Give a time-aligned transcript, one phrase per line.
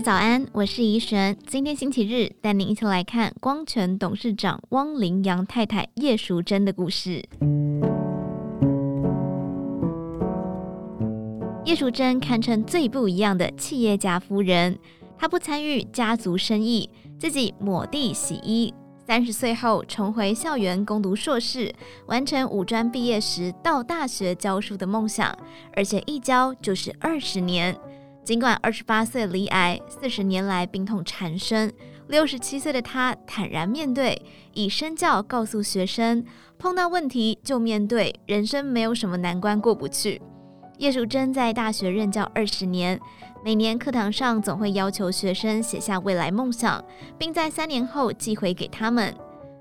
[0.00, 1.36] 早安，我是怡璇。
[1.44, 7.24] 今天星期日，带您一起来看光泉董事长汪凌阳太太叶淑珍的故事。
[11.64, 14.78] 叶淑珍堪称最不一样的企业家夫人，
[15.18, 16.88] 她不参与家族生意，
[17.18, 18.72] 自己抹地洗衣。
[19.04, 21.74] 三十岁后重回校园攻读硕士，
[22.06, 25.36] 完成五专毕业时到大学教书的梦想，
[25.74, 27.76] 而且一教就是二十年。
[28.28, 31.72] 尽管二十八岁罹癌，四十年来病痛缠身，
[32.08, 34.20] 六十七岁的他坦然面对，
[34.52, 36.22] 以身教告诉学生：
[36.58, 40.20] 碰到问题就面对，人生没有什么难关过不去。
[40.76, 43.00] 叶淑珍在大学任教二十年，
[43.42, 46.84] 每年课堂上总会要求学生写下未来梦想，
[47.16, 49.14] 并在三年后寄回给他们。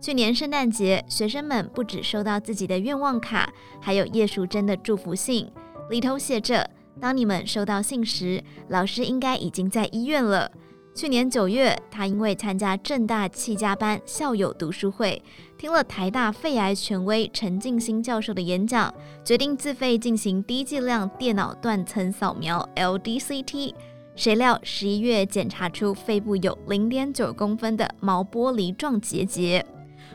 [0.00, 5.50] 去年圣诞节，学生们不止收到自己的愿望卡，还有叶淑珍的祝福信，
[5.90, 6.70] 里头写着。
[7.00, 10.50] 当你们收到信时，老师应该已经在医院了。
[10.94, 15.22] 去年九月，他因为参加正大气家班校友读书会，
[15.56, 18.92] 听了台大肺癌权威陈静心教授的演讲，
[19.24, 23.74] 决定自费进行低剂量电脑断层扫描 （LDCT）。
[24.14, 29.64] 谁料十一月检查出肺部有零点九公分的毛玻璃状结节。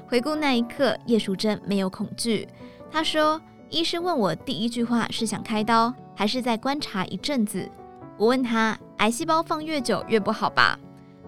[0.06, 2.48] 回顾那一刻，叶淑珍没有恐惧。
[2.92, 3.42] 她说
[3.72, 7.70] ：“医师问我第一句话是想开刀。”还是再观察一阵子。
[8.18, 10.78] 我问他，癌细胞放越久越不好吧？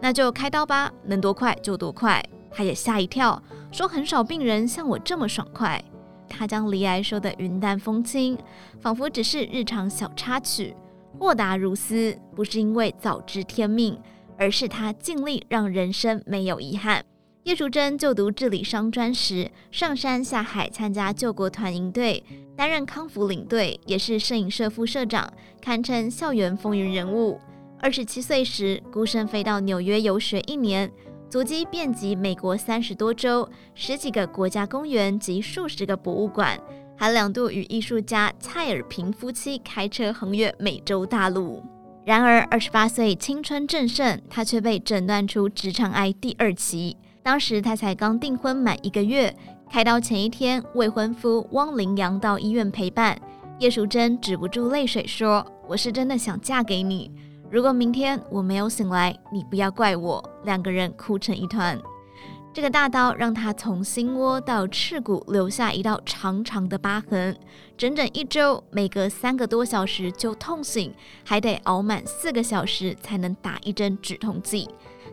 [0.02, 2.23] 那就开刀吧，能多快就多快。
[2.50, 3.40] 他也吓一跳，
[3.72, 5.80] 说很少病人像我这么爽快。
[6.28, 8.36] 他将离癌说得云淡风轻，
[8.80, 10.76] 仿佛只是日常小插曲，
[11.20, 12.18] 豁达如斯。
[12.36, 13.96] 不是因为早知天命，
[14.38, 17.06] 而是他尽力让人生没有遗憾。
[17.44, 22.22] 叶淑珍就读治理商专时，上山下海参加救国团营队，
[22.56, 25.31] 担任康复领队，也是摄影社副社长，
[25.62, 27.40] 堪称校园风云人物。
[27.80, 30.91] 二十七岁时，孤身飞到纽约游学一年，
[31.30, 36.59] 足迹遍及美国三十多州、十几个国家公园及数十个博物馆，
[36.97, 41.63] 还两度与艺术家蔡尔平夫妻开车横越美洲大陆。
[42.06, 46.97] 然而，二十八岁青春正盛，他却被诊断出直肠癌第二期。
[47.22, 49.35] 当时他才刚订婚满一个月，
[49.69, 53.19] 开刀前一天，未婚夫汪凌阳到医院陪伴。
[53.59, 57.12] 叶淑珍止不住泪水说：“我是真的想嫁给你。
[57.52, 61.78] 如果明天我没有醒来，你不要怪我。”两个人哭成一团。
[62.52, 67.38] 这个大刀让他从心窝到翅骨留下一道长长的疤痕，
[67.78, 70.91] 整整一周，每隔三个多小时就痛醒，
[71.24, 74.68] 还得熬满四个小时才能打一针止痛剂。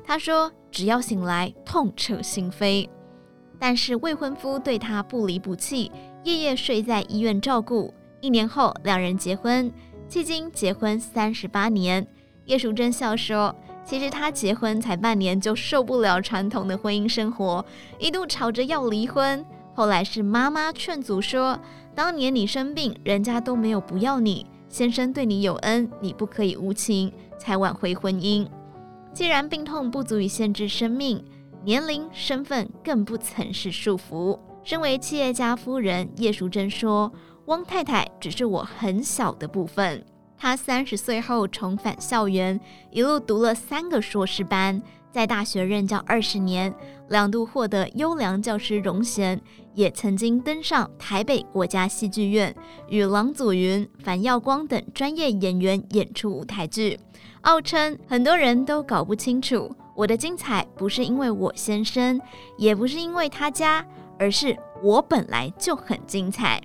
[0.07, 2.89] 他说：“只要醒来，痛彻心扉。”
[3.59, 5.91] 但是未婚夫对他不离不弃，
[6.23, 7.93] 夜夜睡在医院照顾。
[8.21, 9.73] 一年后，两人结婚，
[10.09, 12.07] 迄今结婚三十八年。
[12.45, 17.65] 叶淑珍笑说：“其实她结婚才半年就受不了传统的婚姻生活，
[17.99, 19.45] 一度吵着要离婚。
[19.75, 21.59] 后来是妈妈劝阻说
[21.95, 28.47] ：‘当年你生病，人家都没有不要你，先生对你有恩，你不可以无情，才挽回婚姻。’”
[29.17, 31.25] 既然病痛不足以限制生命，
[31.65, 34.39] 年龄、身份更不曾是束缚。
[34.63, 37.11] 身为企业家夫人，叶淑珍说
[37.49, 40.05] ：“汪太太只是我很小的部分。”
[40.37, 42.61] 她三十岁后重返校园，
[42.91, 44.83] 一路读了三个硕士班，
[45.17, 46.71] 在大学任教二十年，
[47.09, 49.41] 两度获得优良教师荣衔，
[49.73, 52.55] 也曾经登上台北国家戏剧院，
[52.91, 57.01] 与郎祖筠、樊耀光等专业演员演出舞台剧。
[57.41, 62.21] 奥称很多人都搞不清楚，我的精彩不是因为我先生，
[62.59, 63.83] 也不是因为他家，
[64.19, 66.61] 而是我本来就很精彩。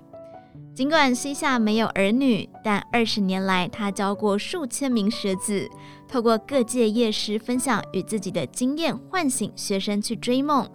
[0.74, 5.68] 尽管膝下没有儿女，但二十年来他教过数千名学子，
[6.08, 10.66] 透过各界业师分享与自己的经验，唤醒学生去追梦。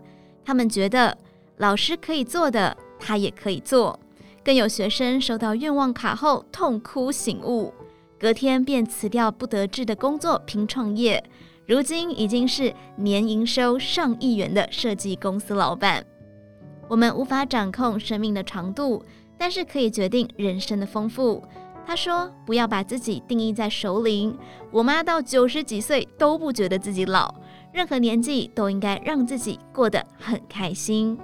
[0.45, 1.17] 他们觉得
[1.57, 3.99] 老师可以做的，他也可以做。
[4.43, 7.73] 更有学生收到愿望卡后痛哭醒悟。
[8.19, 11.23] 隔天便辞掉不得志的工作，拼创业。
[11.65, 16.05] 如今已经是年营收上亿元的设计公司老板。
[16.87, 19.03] 我们无法掌控生命的长度，
[19.37, 21.43] 但是可以决定人生的丰富。
[21.85, 24.37] 他说：“不要把自己定义在熟龄。”
[24.71, 27.33] 我妈到九十几岁都不觉得自己老。
[27.71, 31.17] 任何年纪都应该让自己过得很开心。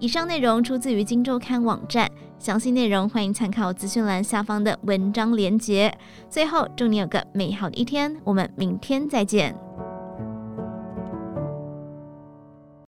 [0.00, 5.96] 以上内容出自于《今周刊》网站，详细内容欢迎参考资讯栏下方的文章连结。
[6.28, 9.56] 最后，祝你有个美好的一天，我们明天再见。